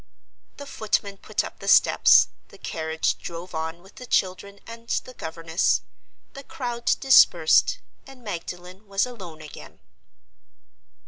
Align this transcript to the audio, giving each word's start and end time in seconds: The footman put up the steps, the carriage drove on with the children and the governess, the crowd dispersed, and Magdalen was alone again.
The 0.57 0.65
footman 0.65 1.17
put 1.17 1.43
up 1.43 1.59
the 1.59 1.67
steps, 1.67 2.29
the 2.47 2.57
carriage 2.57 3.19
drove 3.19 3.53
on 3.53 3.83
with 3.83 3.97
the 3.97 4.07
children 4.07 4.59
and 4.65 4.87
the 4.89 5.13
governess, 5.13 5.81
the 6.33 6.41
crowd 6.43 6.85
dispersed, 6.99 7.77
and 8.07 8.23
Magdalen 8.23 8.87
was 8.87 9.05
alone 9.05 9.43
again. 9.43 9.79